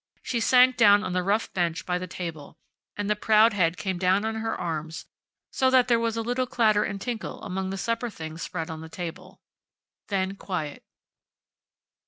[0.23, 2.57] She sank down on the rough bench by the table,
[2.97, 5.05] and the proud head came down on her arms
[5.51, 8.81] so that there was a little clatter and tinkle among the supper things spread on
[8.81, 9.41] the table.
[10.07, 10.83] Then quiet.